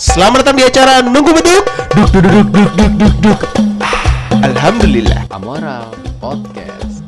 [0.00, 1.60] Selamat datang di acara Nunggu Beduk.
[1.92, 3.40] Duk duk duk duk duk duk duk.
[3.84, 5.28] Ah, Alhamdulillah.
[5.28, 6.99] Amoral Podcast.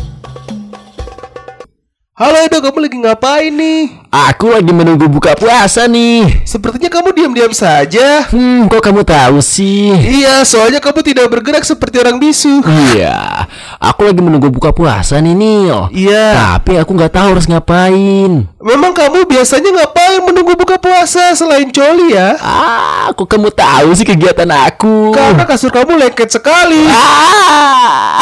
[2.13, 3.89] Halo Edo, kamu lagi ngapain nih?
[4.13, 6.45] Aku lagi menunggu buka puasa nih.
[6.45, 9.97] Sepertinya kamu diam-diam saja Hmm, kok kamu tahu sih?
[9.97, 13.49] Iya, soalnya kamu tidak bergerak seperti orang bisu Iya,
[13.81, 15.89] aku lagi menunggu buka puasa nih Nil.
[15.89, 18.45] Iya Tapi aku nggak tahu harus ngapain.
[18.61, 22.37] Memang kamu biasanya ngapain menunggu buka puasa selain coli ya?
[22.45, 25.17] Ah, aku kamu tahu sih kegiatan aku.
[25.17, 28.21] Karena kasur kamu lengket sekali Ah.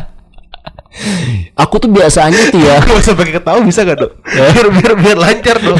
[1.52, 2.80] aku tuh biasanya tuh ya.
[2.86, 4.12] Gak usah pakai ketawa bisa gak dok?
[4.24, 5.78] Biar, biar, biar lancar dok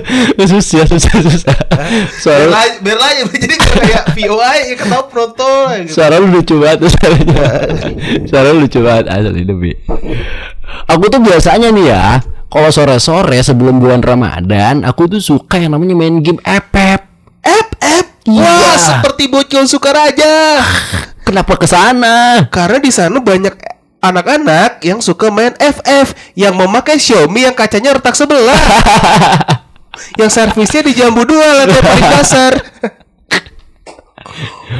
[0.50, 1.56] susah, susah, susah.
[1.56, 5.90] Biar, Soalnya la- biar lancar, jadi kayak VOI ya ketawa frontal gitu.
[5.94, 7.44] Suara lu lucu banget tuh suaranya.
[8.26, 9.72] Suara lu lucu banget asli demi.
[10.90, 12.04] Aku tuh biasanya nih ya,
[12.50, 17.00] kalau sore-sore sebelum bulan Ramadan, aku tuh suka yang namanya main game FF.
[17.40, 17.68] Ep
[18.28, 18.44] Iya.
[18.44, 20.60] Wah, seperti bocil Sukaraja
[21.24, 22.44] Kenapa ke sana?
[22.52, 23.54] Karena di sana banyak
[24.00, 28.56] anak-anak yang suka main FF yang memakai Xiaomi yang kacanya retak sebelah.
[30.20, 32.52] yang servisnya di Jambu dua lantai paling dasar.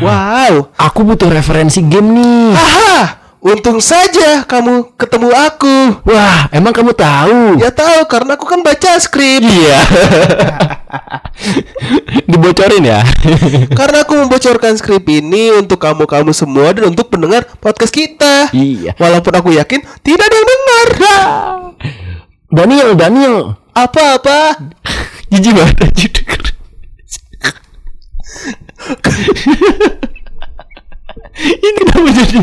[0.01, 0.73] wow.
[0.81, 2.57] Aku butuh referensi game nih.
[2.57, 5.77] Aha, untung saja kamu ketemu aku.
[6.05, 7.57] Wah, emang kamu tahu?
[7.59, 9.41] Ya tahu karena aku kan baca skrip.
[9.41, 9.81] Iya.
[12.31, 13.01] Dibocorin ya.
[13.79, 18.53] karena aku membocorkan skrip ini untuk kamu-kamu semua dan untuk pendengar podcast kita.
[18.53, 18.93] iya.
[19.01, 20.89] Walaupun aku yakin tidak ada yang dengar.
[22.51, 23.37] Daniel, Daniel.
[23.73, 24.61] Apa-apa?
[25.31, 25.77] Jijik banget
[32.21, 32.41] jadi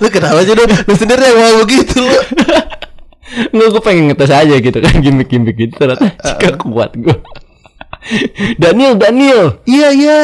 [0.00, 0.68] lu kenapa sih dong?
[0.68, 2.18] Lu sendiri yang mau begitu lu.
[3.30, 7.14] Nggak, gue pengen ngetes aja gitu kan Gimik-gimik gitu Ternyata gak kuat gue
[8.58, 10.20] Daniel, Daniel Iya iya.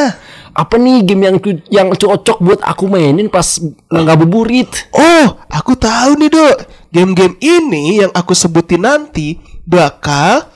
[0.57, 1.37] Apa nih game yang
[1.69, 3.61] yang cocok buat aku mainin pas
[3.93, 6.57] ngabuburit Oh, aku tahu nih dok.
[6.89, 9.37] Game-game ini yang aku sebutin nanti
[9.69, 10.49] bakal.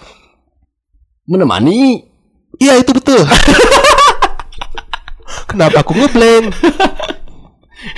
[1.30, 2.02] Menemani
[2.58, 3.22] Iya itu betul.
[5.54, 6.50] Kenapa aku ngeblank?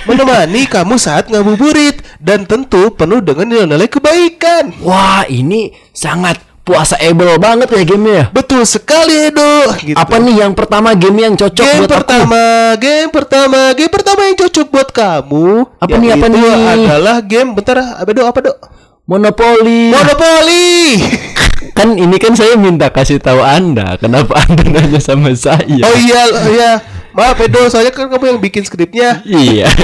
[0.03, 4.75] Menemani kamu saat ngabuburit dan tentu penuh dengan nilai-nilai kebaikan.
[4.83, 9.71] Wah ini sangat puasaable banget ya gamenya Betul sekali Edo.
[9.79, 9.95] Gitu.
[9.95, 12.43] Apa nih yang pertama game yang cocok Game buat pertama,
[12.75, 15.47] game pertama, game pertama yang cocok buat kamu.
[15.79, 16.43] Apa nih, apa nih?
[16.51, 18.27] Adalah game bentar, apa dok?
[18.27, 18.57] Apa dok?
[18.59, 18.67] aku?
[19.03, 20.99] Monopoli Monopoli.
[21.77, 26.21] Kan ini kan saya minta kasih tahu anda Kenapa anda nanya sama saya Oh iya,
[26.29, 26.71] oh iya.
[27.13, 29.21] Maaf Edo, soalnya kan kamu yang bikin skripnya.
[29.21, 29.69] Iya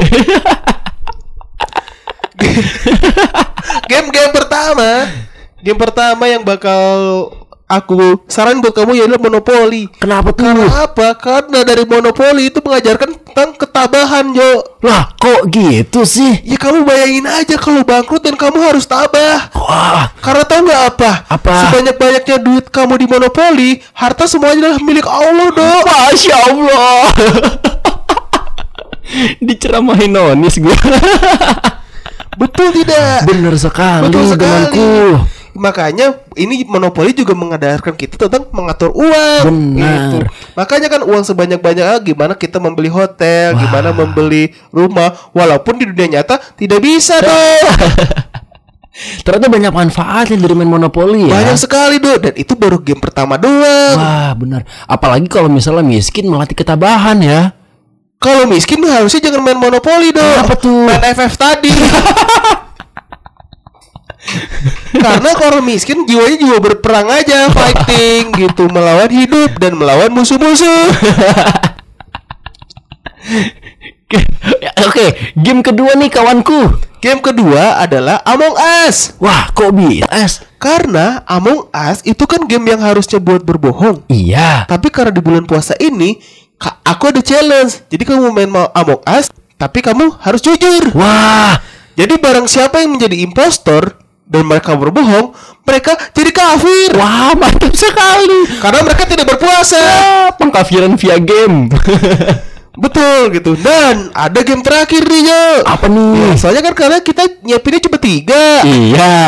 [3.90, 5.12] Game-game pertama,
[5.62, 6.90] game pertama yang bakal
[7.70, 9.86] aku saran buat kamu yaitu Monopoli.
[10.02, 11.14] Kenapa tuh Karena apa?
[11.14, 14.66] Karena dari Monopoli itu mengajarkan tentang ketabahan, Jo.
[14.82, 19.54] Lah kok gitu sih Ya kamu bayangin aja kalau bangkrut dan kamu harus tabah.
[19.54, 21.12] Wah Karena tahu nggak apa?
[21.30, 21.54] Apa?
[21.70, 25.84] Sebanyak-banyaknya duit kamu di Monopoli, harta semuanya adalah milik Allah, Dok.
[25.86, 27.00] Masya Allah
[29.42, 30.70] Diceramahin nonis gue
[32.40, 33.26] Betul tidak?
[33.26, 34.70] Bener sekali Betul sekali.
[34.70, 34.90] denganku
[35.60, 39.44] Makanya ini monopoli juga mengadarkan kita tentang mengatur uang.
[39.44, 39.84] Benar.
[39.84, 40.18] Gitu.
[40.56, 46.40] Makanya kan uang sebanyak-banyaknya gimana kita membeli hotel, gimana membeli rumah, walaupun di dunia nyata
[46.56, 47.76] tidak bisa dong.
[49.00, 52.20] Ternyata banyak manfaatnya dari main monopoli ya Banyak sekali dong.
[52.20, 53.96] Dan itu baru game pertama doang.
[53.96, 57.56] Wah benar Apalagi kalau misalnya miskin melatih ketabahan ya
[58.20, 60.44] Kalau miskin harusnya jangan main monopoli dong.
[60.44, 60.84] Kenapa tuh?
[60.92, 61.72] Main FF tadi.
[65.00, 70.92] Karena kalau miskin jiwanya jiwa berperang aja, fighting gitu, melawan hidup dan melawan musuh-musuh.
[74.90, 75.06] Oke
[75.38, 79.16] game kedua nih kawanku Game kedua adalah Among Us.
[79.24, 84.04] Wah kok bisa Karena Among Us itu kan game yang harusnya buat berbohong.
[84.12, 86.20] Iya Tapi karena di bulan puasa ini,
[86.60, 87.88] aku ada challenge.
[87.88, 90.92] Jadi kamu main mau Among Us, tapi kamu harus jujur.
[90.92, 91.64] Wah
[91.96, 93.96] Jadi barang siapa yang menjadi impostor
[94.30, 95.34] dan mereka berbohong,
[95.66, 96.94] mereka jadi kafir.
[96.94, 99.82] Wah mantap sekali Karena mereka tidak berpuasa.
[99.82, 101.66] Ah, Pengkafiran via game
[102.80, 103.60] Betul gitu.
[103.60, 105.46] Dan ada game terakhir nih, Yo.
[105.68, 106.40] Apa nih?
[106.40, 108.64] Soalnya kan karena kita nyiapinnya cuma tiga.
[108.64, 109.20] Iya.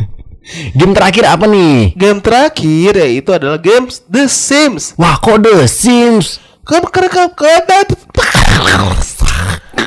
[0.78, 1.90] game terakhir apa nih?
[1.98, 4.94] Game terakhir yaitu adalah game The Sims.
[4.94, 6.38] Wah, kok The Sims?
[6.62, 7.10] Karena karena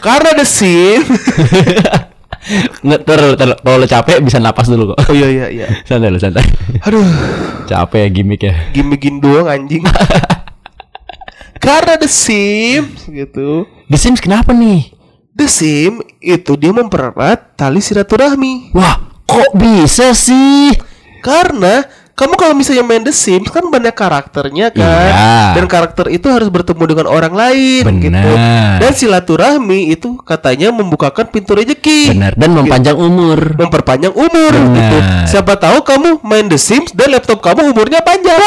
[0.04, 1.08] karena The Sims.
[2.86, 5.10] Nggak, ter, ter- kalau lo capek bisa napas dulu kok.
[5.10, 5.66] Oh iya iya iya.
[5.88, 6.46] Santai lo, santai.
[6.86, 7.02] Aduh,
[7.66, 8.54] Capek ya gimmick ya.
[8.70, 9.82] gimmick doang anjing.
[11.66, 13.66] Karena The Sims gitu.
[13.90, 14.94] The Sims kenapa nih?
[15.34, 18.72] The Sim itu dia mempererat tali silaturahmi.
[18.78, 20.70] Wah, kok bisa sih?
[21.26, 21.82] Karena
[22.16, 25.60] kamu kalau misalnya main The Sims kan banyak karakternya kan, Iya.
[25.60, 28.00] dan karakter itu harus bertemu dengan orang lain Benar.
[28.00, 28.32] gitu.
[28.80, 32.16] Dan silaturahmi itu katanya membukakan pintu rezeki.
[32.16, 33.60] Benar dan mempanjang umur.
[33.60, 34.76] memperpanjang umur Benar.
[34.80, 34.98] gitu.
[35.28, 38.40] Siapa tahu kamu main The Sims dan laptop kamu umurnya panjang.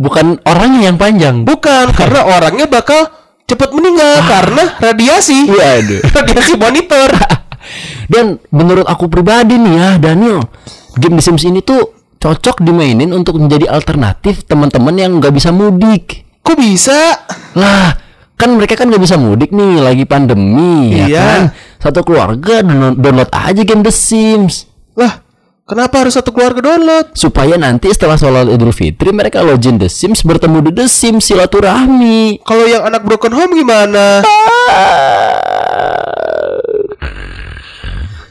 [0.00, 1.44] Bukan orangnya yang panjang.
[1.44, 3.12] Bukan, karena orangnya bakal
[3.44, 5.52] cepat meninggal karena radiasi.
[5.52, 6.00] Waduh.
[6.16, 7.12] radiasi monitor.
[8.12, 10.48] Dan menurut aku pribadi nih ya Daniel,
[10.96, 16.28] game The Sims ini tuh cocok dimainin untuk menjadi alternatif teman-teman yang nggak bisa mudik.
[16.40, 17.16] Kok bisa?
[17.56, 17.96] Lah,
[18.36, 21.20] kan mereka kan nggak bisa mudik nih lagi pandemi ya Iya.
[21.24, 21.42] kan.
[21.80, 25.24] Satu keluarga download, download aja game The Sims Lah,
[25.64, 27.16] kenapa harus satu keluarga download?
[27.16, 32.44] supaya nanti setelah sholat Idul Fitri mereka login The Sims bertemu di The Sims silaturahmi.
[32.44, 34.20] Kalau yang anak broken home gimana?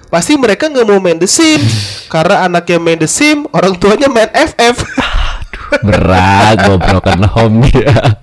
[0.09, 4.29] Pasti mereka nggak mau main The Sims karena anaknya main The Sims, orang tuanya main
[4.33, 4.77] FF.
[5.85, 8.17] Berat gue broken home dia.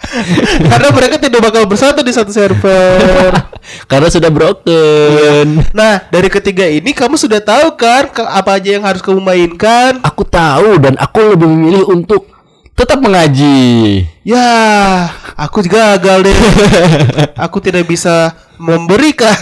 [0.72, 3.36] karena mereka tidak bakal bersatu di satu server.
[3.90, 5.60] Karena sudah broken.
[5.76, 10.00] Nah, dari ketiga ini kamu sudah tahu kan apa aja yang harus kamu mainkan?
[10.00, 12.26] Aku tahu dan aku lebih memilih untuk
[12.72, 14.08] tetap mengaji.
[14.24, 14.50] Ya,
[15.36, 16.36] aku gagal deh.
[17.36, 19.40] aku tidak bisa memberikan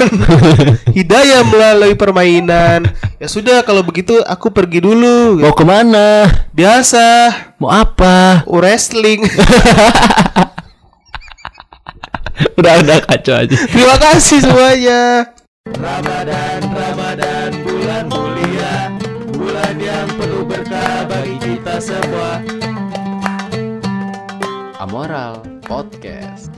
[0.97, 2.87] hidayah melalui permainan.
[3.19, 5.43] Ya sudah, kalau begitu aku pergi dulu.
[5.43, 6.31] Mau ke mana?
[6.55, 8.47] Biasa, Mau apa?
[8.47, 9.27] wrestling.
[12.59, 13.55] Udah udah kacau aja.
[13.71, 15.31] Terima kasih semuanya.
[15.75, 18.95] Ramadan, Ramadan, bulan mulia,
[19.35, 22.43] bulan yang penuh berkah bagi kita semua.
[24.79, 26.58] Amoral Podcast.